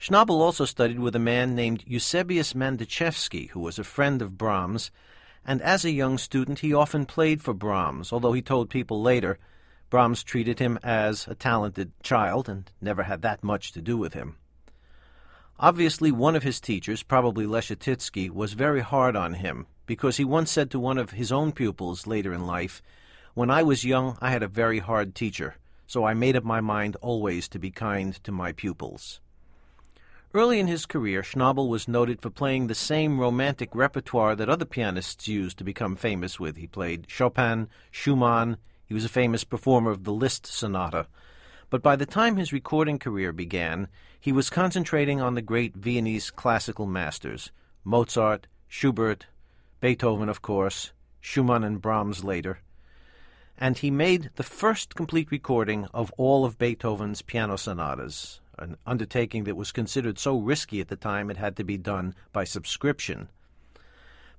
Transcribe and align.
Schnabel 0.00 0.40
also 0.40 0.64
studied 0.64 1.00
with 1.00 1.16
a 1.16 1.18
man 1.18 1.54
named 1.54 1.84
Eusebius 1.86 2.54
Mandyczewski, 2.54 3.50
who 3.50 3.60
was 3.60 3.78
a 3.78 3.84
friend 3.84 4.22
of 4.22 4.38
Brahms, 4.38 4.90
and 5.44 5.60
as 5.62 5.84
a 5.84 5.90
young 5.90 6.16
student 6.16 6.60
he 6.60 6.72
often 6.72 7.06
played 7.06 7.42
for 7.42 7.52
Brahms, 7.52 8.12
although 8.12 8.32
he 8.32 8.42
told 8.42 8.70
people 8.70 9.02
later 9.02 9.38
Brahms 9.90 10.22
treated 10.22 10.60
him 10.60 10.78
as 10.84 11.26
a 11.26 11.34
talented 11.34 11.92
child 12.02 12.48
and 12.48 12.70
never 12.80 13.02
had 13.02 13.22
that 13.22 13.42
much 13.42 13.72
to 13.72 13.82
do 13.82 13.96
with 13.96 14.14
him. 14.14 14.36
Obviously, 15.62 16.10
one 16.10 16.36
of 16.36 16.42
his 16.42 16.58
teachers, 16.58 17.02
probably 17.02 17.44
Leschetizky, 17.44 18.30
was 18.30 18.54
very 18.54 18.80
hard 18.80 19.14
on 19.14 19.34
him 19.34 19.66
because 19.84 20.16
he 20.16 20.24
once 20.24 20.50
said 20.50 20.70
to 20.70 20.80
one 20.80 20.96
of 20.96 21.10
his 21.10 21.30
own 21.30 21.52
pupils 21.52 22.06
later 22.06 22.32
in 22.32 22.46
life, 22.46 22.80
When 23.34 23.50
I 23.50 23.62
was 23.62 23.84
young, 23.84 24.16
I 24.22 24.30
had 24.30 24.42
a 24.42 24.48
very 24.48 24.78
hard 24.78 25.14
teacher, 25.14 25.56
so 25.86 26.06
I 26.06 26.14
made 26.14 26.34
up 26.34 26.44
my 26.44 26.62
mind 26.62 26.96
always 27.02 27.46
to 27.48 27.58
be 27.58 27.70
kind 27.70 28.14
to 28.24 28.32
my 28.32 28.52
pupils. 28.52 29.20
Early 30.32 30.60
in 30.60 30.66
his 30.66 30.86
career, 30.86 31.20
Schnabel 31.22 31.68
was 31.68 31.86
noted 31.86 32.22
for 32.22 32.30
playing 32.30 32.68
the 32.68 32.74
same 32.74 33.20
romantic 33.20 33.74
repertoire 33.74 34.34
that 34.36 34.48
other 34.48 34.64
pianists 34.64 35.28
used 35.28 35.58
to 35.58 35.64
become 35.64 35.94
famous 35.94 36.40
with. 36.40 36.56
He 36.56 36.68
played 36.68 37.04
Chopin, 37.06 37.68
Schumann, 37.90 38.56
he 38.86 38.94
was 38.94 39.04
a 39.04 39.10
famous 39.10 39.44
performer 39.44 39.90
of 39.90 40.04
the 40.04 40.12
Liszt 40.12 40.46
Sonata. 40.46 41.06
But 41.70 41.82
by 41.84 41.94
the 41.94 42.04
time 42.04 42.36
his 42.36 42.52
recording 42.52 42.98
career 42.98 43.32
began, 43.32 43.86
he 44.18 44.32
was 44.32 44.50
concentrating 44.50 45.20
on 45.20 45.36
the 45.36 45.42
great 45.42 45.76
Viennese 45.76 46.32
classical 46.32 46.84
masters 46.84 47.52
Mozart, 47.84 48.48
Schubert, 48.66 49.26
Beethoven, 49.80 50.28
of 50.28 50.42
course, 50.42 50.92
Schumann 51.20 51.62
and 51.62 51.80
Brahms 51.80 52.24
later. 52.24 52.58
And 53.56 53.78
he 53.78 53.90
made 53.90 54.30
the 54.34 54.42
first 54.42 54.96
complete 54.96 55.30
recording 55.30 55.86
of 55.94 56.12
all 56.16 56.44
of 56.44 56.58
Beethoven's 56.58 57.22
piano 57.22 57.56
sonatas, 57.56 58.40
an 58.58 58.76
undertaking 58.84 59.44
that 59.44 59.56
was 59.56 59.70
considered 59.70 60.18
so 60.18 60.38
risky 60.38 60.80
at 60.80 60.88
the 60.88 60.96
time 60.96 61.30
it 61.30 61.36
had 61.36 61.56
to 61.56 61.64
be 61.64 61.78
done 61.78 62.16
by 62.32 62.42
subscription. 62.42 63.28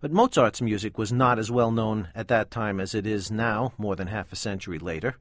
But 0.02 0.12
Mozart's 0.12 0.62
music 0.62 0.98
was 0.98 1.14
not 1.14 1.40
as 1.40 1.50
well 1.50 1.72
known 1.72 2.10
at 2.14 2.28
that 2.28 2.52
time 2.52 2.82
as 2.82 2.94
it 2.94 3.08
is 3.08 3.32
now, 3.32 3.74
more 3.78 3.96
than 3.96 4.08
half 4.08 4.34
a 4.34 4.36
century 4.36 4.80
later 4.80 5.16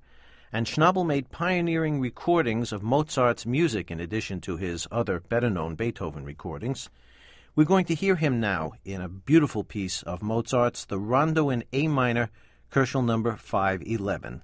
and 0.53 0.66
Schnabel 0.66 1.06
made 1.06 1.31
pioneering 1.31 2.00
recordings 2.00 2.72
of 2.72 2.83
Mozart's 2.83 3.47
music 3.47 3.91
in 3.91 4.00
addition 4.00 4.41
to 4.43 4.56
his 4.56 4.87
other 4.91 5.21
better 5.21 5.50
known 5.50 5.77
Beethoven 5.77 6.25
recordings. 6.25 6.91
We're 7.55 7.65
going 7.65 7.84
to 7.87 7.94
hear 7.94 8.16
him 8.16 8.41
now 8.41 8.72
in 8.84 9.00
a 9.00 9.09
beautiful 9.09 9.65
piece 9.65 10.03
of 10.03 10.22
Mozart's 10.22 10.84
The 10.84 10.99
Rondo 10.99 11.50
in 11.50 11.65
A 11.72 11.89
minor, 11.89 12.31
Köchel 12.72 13.05
number 13.05 13.37
511. 13.37 14.43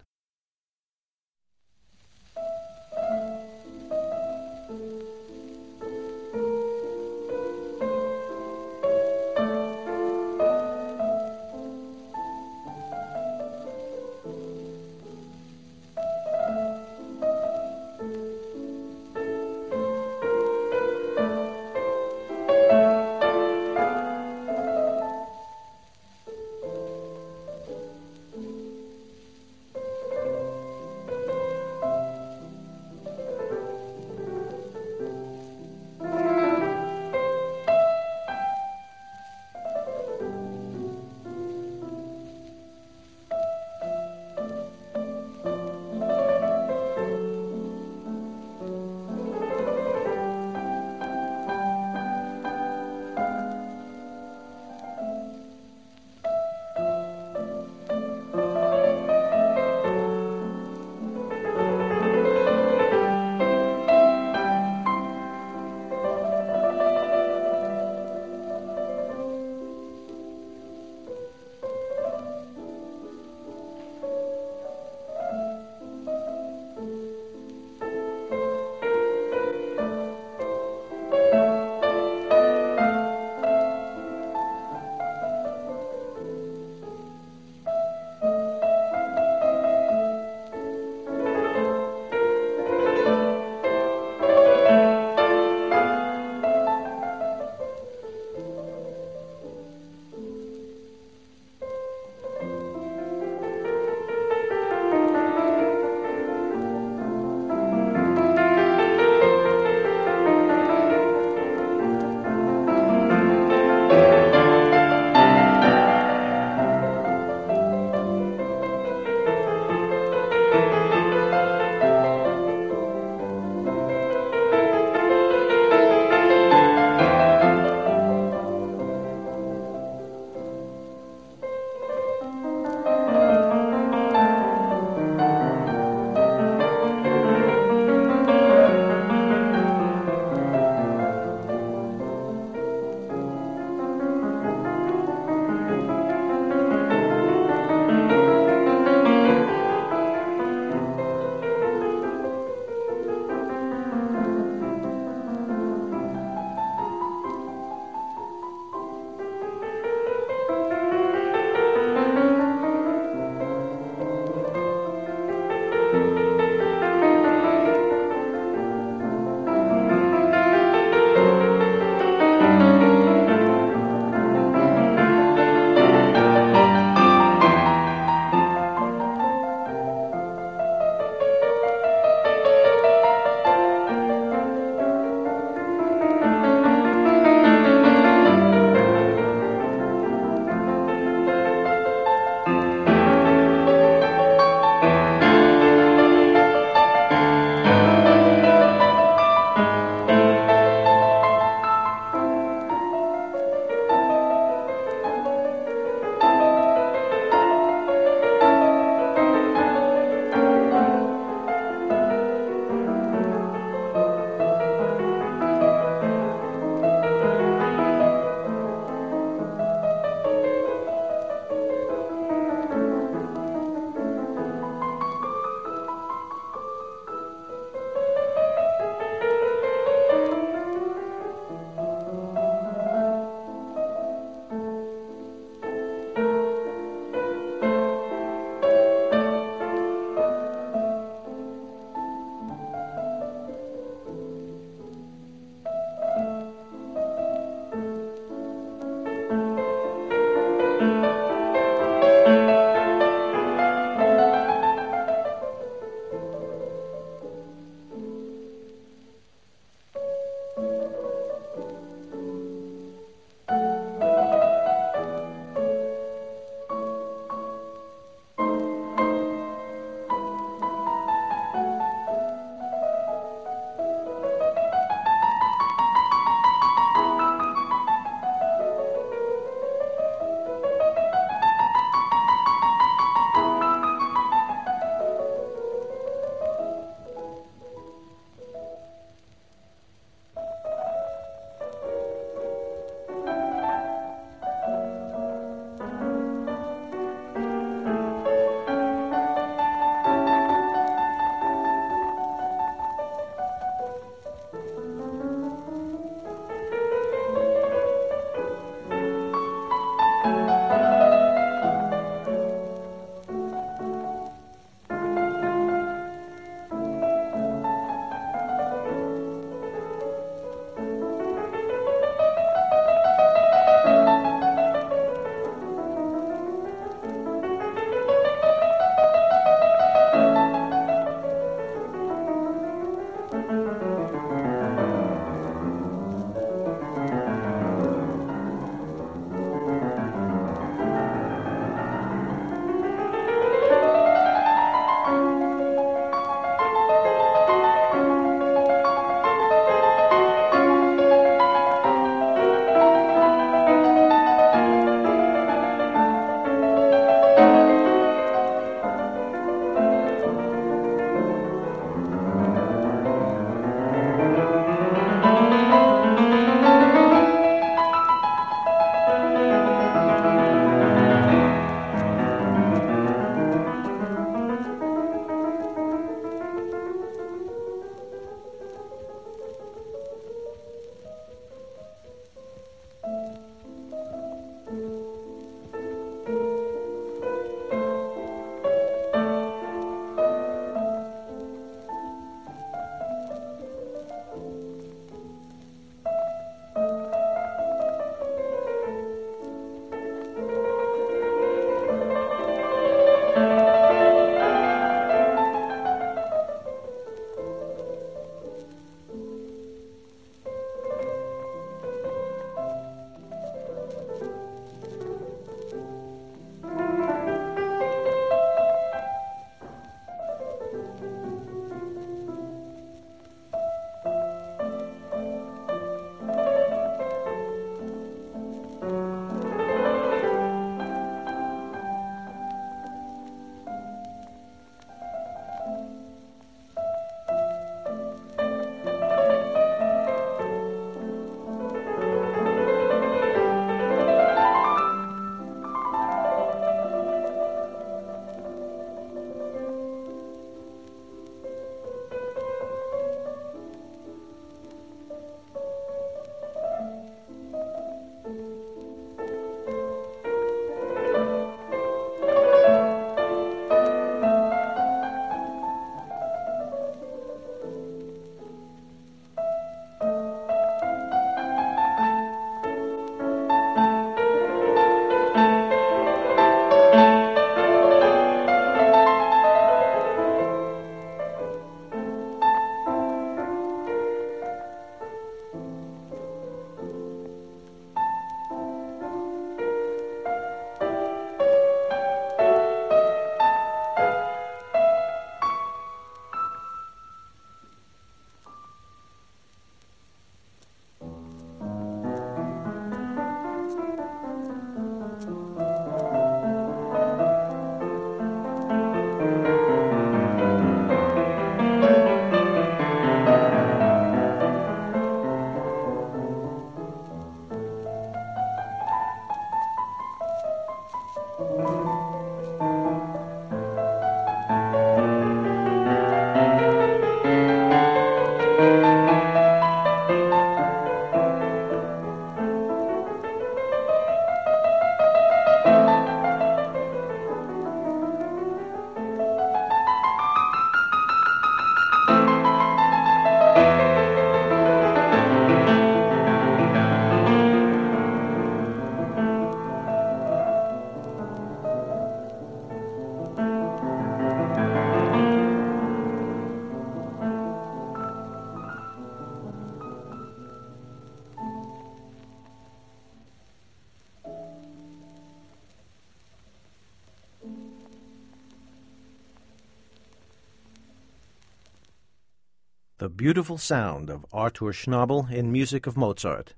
The 573.07 573.11
beautiful 573.11 573.57
sound 573.57 574.11
of 574.11 574.27
Arthur 574.33 574.73
Schnabel 574.73 575.31
in 575.31 575.53
music 575.53 575.87
of 575.87 575.97
Mozart. 575.97 576.55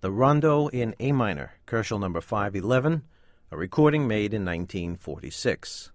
The 0.00 0.10
Rondo 0.10 0.66
in 0.66 0.96
A 0.98 1.12
minor, 1.12 1.52
Köchel 1.68 2.00
number 2.00 2.20
511, 2.20 3.04
a 3.52 3.56
recording 3.56 4.08
made 4.08 4.34
in 4.34 4.44
1946. 4.44 5.92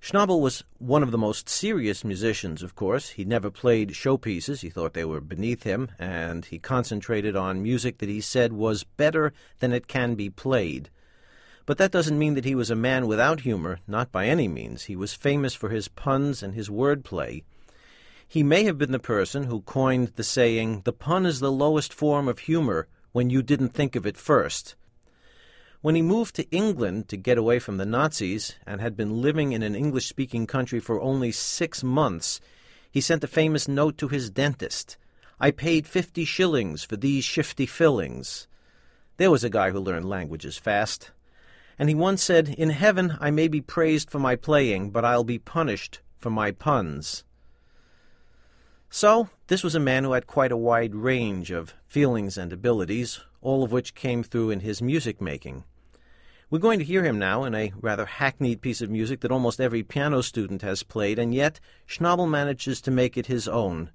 Schnabel 0.00 0.40
was 0.40 0.64
one 0.78 1.02
of 1.02 1.10
the 1.10 1.18
most 1.18 1.46
serious 1.50 2.04
musicians, 2.04 2.62
of 2.62 2.74
course. 2.74 3.10
He 3.10 3.26
never 3.26 3.50
played 3.50 3.90
showpieces. 3.90 4.62
He 4.62 4.70
thought 4.70 4.94
they 4.94 5.04
were 5.04 5.20
beneath 5.20 5.64
him, 5.64 5.90
and 5.98 6.46
he 6.46 6.58
concentrated 6.58 7.36
on 7.36 7.62
music 7.62 7.98
that 7.98 8.08
he 8.08 8.22
said 8.22 8.54
was 8.54 8.82
better 8.82 9.34
than 9.58 9.74
it 9.74 9.88
can 9.88 10.14
be 10.14 10.30
played. 10.30 10.88
But 11.66 11.76
that 11.76 11.92
doesn't 11.92 12.18
mean 12.18 12.32
that 12.32 12.46
he 12.46 12.54
was 12.54 12.70
a 12.70 12.74
man 12.74 13.08
without 13.08 13.40
humor, 13.40 13.80
not 13.86 14.10
by 14.10 14.24
any 14.24 14.48
means. 14.48 14.84
He 14.84 14.96
was 14.96 15.12
famous 15.12 15.52
for 15.52 15.68
his 15.68 15.88
puns 15.88 16.42
and 16.42 16.54
his 16.54 16.70
wordplay. 16.70 17.42
He 18.30 18.42
may 18.42 18.64
have 18.64 18.76
been 18.76 18.92
the 18.92 18.98
person 18.98 19.44
who 19.44 19.62
coined 19.62 20.08
the 20.16 20.22
saying, 20.22 20.82
the 20.84 20.92
pun 20.92 21.24
is 21.24 21.40
the 21.40 21.50
lowest 21.50 21.94
form 21.94 22.28
of 22.28 22.40
humor 22.40 22.86
when 23.12 23.30
you 23.30 23.42
didn't 23.42 23.70
think 23.70 23.96
of 23.96 24.06
it 24.06 24.18
first. 24.18 24.76
When 25.80 25.94
he 25.94 26.02
moved 26.02 26.36
to 26.36 26.50
England 26.50 27.08
to 27.08 27.16
get 27.16 27.38
away 27.38 27.58
from 27.58 27.78
the 27.78 27.86
Nazis 27.86 28.56
and 28.66 28.82
had 28.82 28.98
been 28.98 29.22
living 29.22 29.52
in 29.52 29.62
an 29.62 29.74
English 29.74 30.08
speaking 30.08 30.46
country 30.46 30.78
for 30.78 31.00
only 31.00 31.32
six 31.32 31.82
months, 31.82 32.38
he 32.90 33.00
sent 33.00 33.24
a 33.24 33.28
famous 33.28 33.66
note 33.66 33.96
to 33.96 34.08
his 34.08 34.28
dentist 34.28 34.98
I 35.40 35.50
paid 35.50 35.86
fifty 35.86 36.26
shillings 36.26 36.84
for 36.84 36.96
these 36.96 37.24
shifty 37.24 37.64
fillings. 37.64 38.46
There 39.16 39.30
was 39.30 39.44
a 39.44 39.50
guy 39.50 39.70
who 39.70 39.78
learned 39.78 40.08
languages 40.08 40.58
fast. 40.58 41.12
And 41.78 41.88
he 41.88 41.94
once 41.94 42.24
said, 42.24 42.48
In 42.58 42.70
heaven 42.70 43.16
I 43.20 43.30
may 43.30 43.48
be 43.48 43.60
praised 43.60 44.10
for 44.10 44.18
my 44.18 44.36
playing, 44.36 44.90
but 44.90 45.04
I'll 45.04 45.24
be 45.24 45.38
punished 45.38 46.00
for 46.18 46.28
my 46.28 46.50
puns. 46.50 47.24
So, 48.90 49.28
this 49.48 49.62
was 49.62 49.74
a 49.74 49.80
man 49.80 50.04
who 50.04 50.12
had 50.12 50.26
quite 50.26 50.50
a 50.50 50.56
wide 50.56 50.94
range 50.94 51.50
of 51.50 51.74
feelings 51.86 52.38
and 52.38 52.52
abilities, 52.52 53.20
all 53.42 53.62
of 53.62 53.70
which 53.70 53.94
came 53.94 54.22
through 54.22 54.50
in 54.50 54.60
his 54.60 54.80
music 54.80 55.20
making. 55.20 55.64
We're 56.50 56.58
going 56.58 56.78
to 56.78 56.84
hear 56.84 57.04
him 57.04 57.18
now 57.18 57.44
in 57.44 57.54
a 57.54 57.72
rather 57.78 58.06
hackneyed 58.06 58.62
piece 58.62 58.80
of 58.80 58.88
music 58.88 59.20
that 59.20 59.30
almost 59.30 59.60
every 59.60 59.82
piano 59.82 60.22
student 60.22 60.62
has 60.62 60.82
played, 60.82 61.18
and 61.18 61.34
yet 61.34 61.60
Schnabel 61.86 62.28
manages 62.28 62.80
to 62.82 62.90
make 62.90 63.18
it 63.18 63.26
his 63.26 63.46
own 63.46 63.90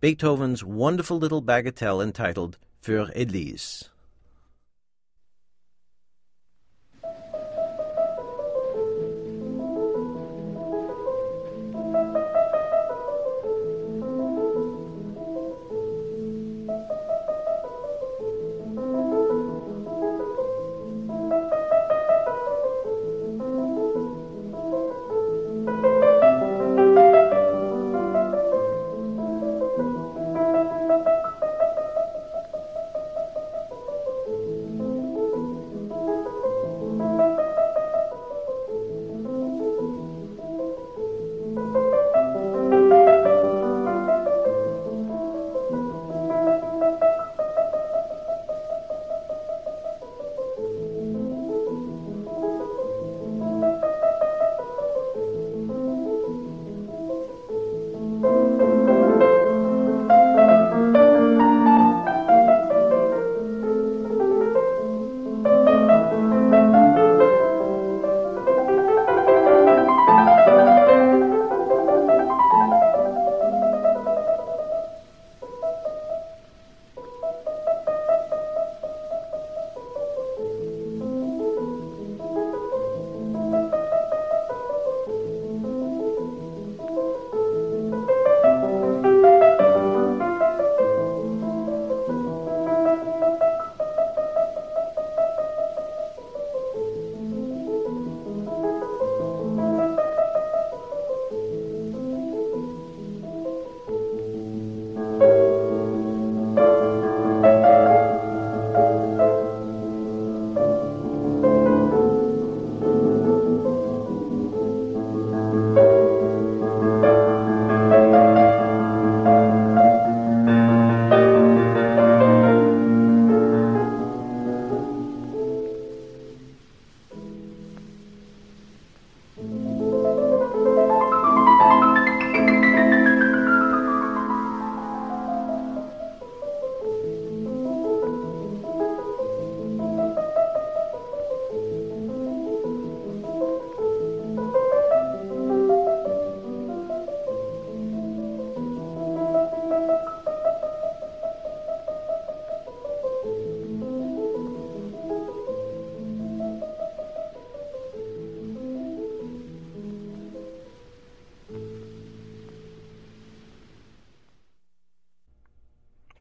Beethoven's 0.00 0.64
wonderful 0.64 1.18
little 1.18 1.40
bagatelle 1.40 2.02
entitled 2.02 2.58
Für 2.82 3.10
Elise. 3.14 3.88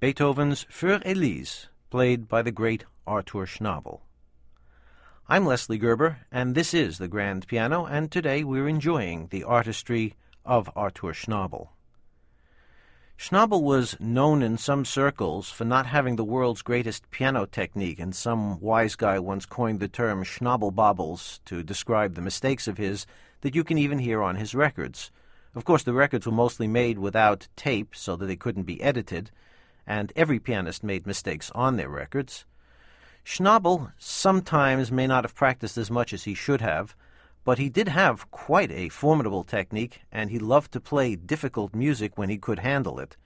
Beethoven's 0.04 0.66
Für 0.66 1.02
Elise, 1.06 1.70
played 1.90 2.28
by 2.28 2.42
the 2.42 2.52
great 2.52 2.84
Arthur 3.08 3.46
Schnabel. 3.46 4.02
I'm 5.30 5.46
Leslie 5.46 5.78
Gerber, 5.78 6.18
and 6.30 6.56
this 6.56 6.74
is 6.74 6.98
the 6.98 7.08
Grand 7.08 7.48
Piano, 7.48 7.86
and 7.86 8.12
today 8.12 8.44
we're 8.44 8.68
enjoying 8.68 9.28
the 9.28 9.46
artistry 9.46 10.16
of 10.44 10.70
Artur 10.76 11.14
Schnabel. 11.14 11.70
Schnabel 13.18 13.64
was 13.64 13.96
known 13.98 14.44
in 14.44 14.58
some 14.58 14.84
circles 14.84 15.50
for 15.50 15.64
not 15.64 15.86
having 15.86 16.18
the 16.18 16.26
world's 16.26 16.64
greatest 16.64 17.10
piano 17.10 17.46
technique, 17.46 18.02
and 18.02 18.14
some 18.14 18.60
wise 18.60 18.98
guy 18.98 19.20
once 19.20 19.46
coined 19.46 19.80
the 19.80 19.88
term 19.88 20.26
Schnabel 20.26 20.76
bobbles 20.76 21.40
to 21.46 21.64
describe 21.64 22.16
the 22.16 22.22
mistakes 22.22 22.68
of 22.68 22.78
his 22.78 23.06
that 23.40 23.56
you 23.56 23.64
can 23.64 23.78
even 23.78 24.00
hear 24.00 24.22
on 24.22 24.36
his 24.36 24.54
records. 24.54 25.12
Of 25.56 25.64
course, 25.64 25.84
the 25.84 25.94
records 25.94 26.26
were 26.26 26.34
mostly 26.34 26.68
made 26.68 27.00
without 27.00 27.48
tape 27.56 27.96
so 27.96 28.18
that 28.18 28.26
they 28.26 28.36
couldn't 28.36 28.64
be 28.64 28.82
edited, 28.82 29.32
and 29.86 30.14
every 30.16 30.40
pianist 30.40 30.84
made 30.84 31.06
mistakes 31.06 31.52
on 31.54 31.78
their 31.78 31.90
records. 31.90 32.46
Schnabel 33.26 33.94
sometimes 33.98 34.92
may 34.92 35.08
not 35.08 35.24
have 35.24 35.36
practiced 35.36 35.78
as 35.78 35.90
much 35.90 36.14
as 36.14 36.24
he 36.24 36.34
should 36.34 36.62
have, 36.62 36.96
but 37.46 37.58
he 37.58 37.70
did 37.70 37.90
have 37.90 38.30
quite 38.32 38.72
a 38.72 38.90
formidable 38.90 39.44
technique, 39.44 40.02
and 40.12 40.30
he 40.30 40.40
loved 40.40 40.72
to 40.72 40.80
play 40.80 41.16
difficult 41.16 41.76
music 41.76 42.18
when 42.18 42.30
he 42.30 42.38
could 42.38 42.60
handle 42.60 43.00
it. 43.00 43.18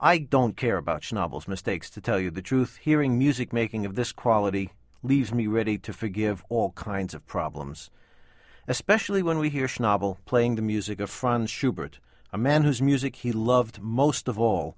I 0.00 0.18
don't 0.18 0.56
care 0.56 0.76
about 0.76 1.02
Schnabel's 1.02 1.48
mistakes, 1.48 1.90
to 1.90 2.00
tell 2.00 2.20
you 2.20 2.30
the 2.30 2.42
truth. 2.42 2.78
Hearing 2.80 3.18
music 3.18 3.52
making 3.52 3.84
of 3.84 3.96
this 3.96 4.12
quality 4.12 4.70
leaves 5.02 5.32
me 5.34 5.46
ready 5.46 5.76
to 5.78 5.92
forgive 5.92 6.44
all 6.48 6.70
kinds 6.72 7.14
of 7.14 7.26
problems. 7.26 7.90
Especially 8.66 9.22
when 9.22 9.38
we 9.38 9.48
hear 9.48 9.66
Schnabel 9.66 10.18
playing 10.24 10.54
the 10.54 10.62
music 10.62 11.00
of 11.00 11.10
Franz 11.10 11.50
Schubert, 11.50 11.98
a 12.32 12.38
man 12.38 12.62
whose 12.62 12.82
music 12.82 13.16
he 13.16 13.32
loved 13.32 13.80
most 13.80 14.28
of 14.28 14.38
all, 14.38 14.76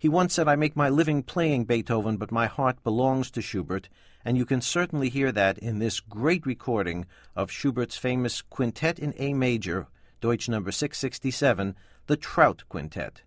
he 0.00 0.08
once 0.08 0.32
said, 0.32 0.48
I 0.48 0.56
make 0.56 0.74
my 0.74 0.88
living 0.88 1.22
playing 1.22 1.66
Beethoven, 1.66 2.16
but 2.16 2.32
my 2.32 2.46
heart 2.46 2.82
belongs 2.82 3.30
to 3.32 3.42
Schubert, 3.42 3.90
and 4.24 4.34
you 4.34 4.46
can 4.46 4.62
certainly 4.62 5.10
hear 5.10 5.30
that 5.30 5.58
in 5.58 5.78
this 5.78 6.00
great 6.00 6.46
recording 6.46 7.04
of 7.36 7.50
Schubert's 7.50 7.98
famous 7.98 8.40
Quintet 8.40 8.98
in 8.98 9.12
A 9.18 9.34
major, 9.34 9.88
Deutsch 10.22 10.48
number 10.48 10.72
667, 10.72 11.76
the 12.06 12.16
Trout 12.16 12.62
Quintet. 12.70 13.20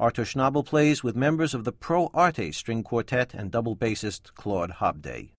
Artur 0.00 0.24
Schnabel 0.24 0.66
plays 0.66 1.04
with 1.04 1.14
members 1.14 1.54
of 1.54 1.62
the 1.62 1.70
Pro 1.70 2.10
Arte 2.12 2.50
String 2.50 2.82
Quartet 2.82 3.32
and 3.32 3.52
double 3.52 3.76
bassist 3.76 4.34
Claude 4.34 4.72
Hobday. 4.80 5.30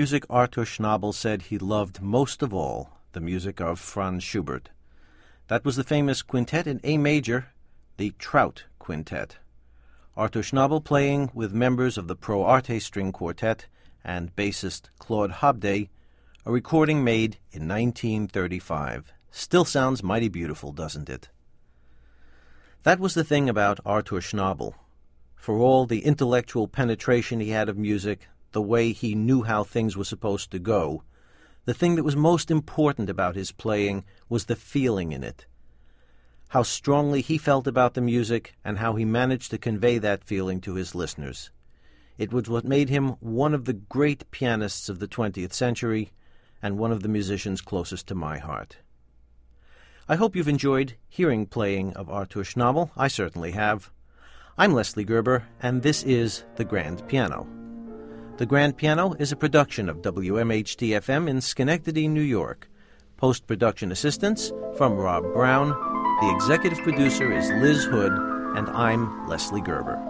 Music 0.00 0.24
Artur 0.30 0.64
Schnabel 0.64 1.12
said 1.12 1.42
he 1.42 1.58
loved 1.58 2.00
most 2.00 2.42
of 2.42 2.54
all, 2.54 2.88
the 3.12 3.20
music 3.20 3.60
of 3.60 3.78
Franz 3.78 4.24
Schubert. 4.24 4.70
That 5.48 5.62
was 5.62 5.76
the 5.76 5.84
famous 5.84 6.22
quintet 6.22 6.66
in 6.66 6.80
A 6.82 6.96
major, 6.96 7.48
the 7.98 8.14
Trout 8.18 8.64
Quintet. 8.78 9.36
Artur 10.16 10.40
Schnabel 10.40 10.82
playing 10.82 11.30
with 11.34 11.52
members 11.52 11.98
of 11.98 12.08
the 12.08 12.16
Pro 12.16 12.42
Arte 12.44 12.78
String 12.78 13.12
Quartet 13.12 13.66
and 14.02 14.34
bassist 14.34 14.88
Claude 14.98 15.32
Hobday, 15.32 15.90
a 16.46 16.50
recording 16.50 17.04
made 17.04 17.36
in 17.52 17.68
1935. 17.68 19.12
Still 19.30 19.66
sounds 19.66 20.02
mighty 20.02 20.28
beautiful, 20.28 20.72
doesn't 20.72 21.10
it? 21.10 21.28
That 22.84 23.00
was 23.00 23.12
the 23.12 23.22
thing 23.22 23.50
about 23.50 23.80
Artur 23.84 24.22
Schnabel. 24.22 24.72
For 25.36 25.58
all 25.58 25.84
the 25.84 26.06
intellectual 26.06 26.68
penetration 26.68 27.40
he 27.40 27.50
had 27.50 27.68
of 27.68 27.76
music, 27.76 28.28
the 28.52 28.62
way 28.62 28.92
he 28.92 29.14
knew 29.14 29.42
how 29.42 29.64
things 29.64 29.96
were 29.96 30.04
supposed 30.04 30.50
to 30.50 30.58
go, 30.58 31.02
the 31.64 31.74
thing 31.74 31.94
that 31.96 32.04
was 32.04 32.16
most 32.16 32.50
important 32.50 33.10
about 33.10 33.36
his 33.36 33.52
playing 33.52 34.04
was 34.28 34.46
the 34.46 34.56
feeling 34.56 35.12
in 35.12 35.22
it. 35.22 35.46
How 36.48 36.62
strongly 36.62 37.20
he 37.20 37.38
felt 37.38 37.66
about 37.66 37.94
the 37.94 38.00
music 38.00 38.54
and 38.64 38.78
how 38.78 38.94
he 38.94 39.04
managed 39.04 39.50
to 39.50 39.58
convey 39.58 39.98
that 39.98 40.24
feeling 40.24 40.60
to 40.62 40.74
his 40.74 40.94
listeners. 40.94 41.50
It 42.18 42.32
was 42.32 42.48
what 42.48 42.64
made 42.64 42.88
him 42.88 43.10
one 43.20 43.54
of 43.54 43.66
the 43.66 43.72
great 43.72 44.30
pianists 44.30 44.88
of 44.88 44.98
the 44.98 45.08
20th 45.08 45.52
century 45.52 46.10
and 46.62 46.76
one 46.76 46.92
of 46.92 47.02
the 47.02 47.08
musicians 47.08 47.60
closest 47.60 48.08
to 48.08 48.14
my 48.14 48.38
heart. 48.38 48.78
I 50.08 50.16
hope 50.16 50.34
you've 50.34 50.48
enjoyed 50.48 50.96
hearing 51.08 51.46
playing 51.46 51.94
of 51.94 52.10
Artur 52.10 52.42
Schnabel. 52.42 52.90
I 52.96 53.06
certainly 53.06 53.52
have. 53.52 53.92
I'm 54.58 54.74
Leslie 54.74 55.04
Gerber, 55.04 55.44
and 55.62 55.82
this 55.82 56.02
is 56.02 56.44
The 56.56 56.64
Grand 56.64 57.06
Piano. 57.06 57.59
The 58.40 58.46
Grand 58.46 58.78
Piano 58.78 59.12
is 59.18 59.32
a 59.32 59.36
production 59.36 59.90
of 59.90 60.00
WMHT 60.00 60.98
FM 60.98 61.28
in 61.28 61.42
Schenectady, 61.42 62.08
New 62.08 62.22
York. 62.22 62.70
Post 63.18 63.46
production 63.46 63.92
assistance 63.92 64.50
from 64.78 64.94
Rob 64.94 65.24
Brown. 65.34 65.68
The 66.22 66.32
executive 66.34 66.78
producer 66.78 67.30
is 67.30 67.50
Liz 67.62 67.84
Hood, 67.84 68.12
and 68.56 68.66
I'm 68.70 69.28
Leslie 69.28 69.60
Gerber. 69.60 70.09